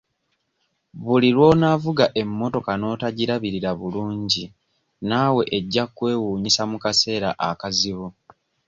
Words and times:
Buli 1.03 1.29
lw'onaavuga 1.35 2.05
emmotoka 2.21 2.71
n'otagirabirira 2.77 3.71
bulungi 3.79 4.43
naawe 5.07 5.43
eggya 5.57 5.85
kkwewuunyisa 5.87 6.63
mu 6.71 6.77
kaseera 6.83 7.29
akazibu. 7.49 8.07